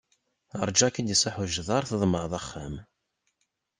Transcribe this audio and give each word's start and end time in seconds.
Ṛǧu 0.67 0.81
ar 0.85 0.91
k-id-iṣaḥ 0.93 1.35
ujdaṛ, 1.43 1.83
tḍemɛeḍ 1.85 2.33
axxam! 2.39 2.75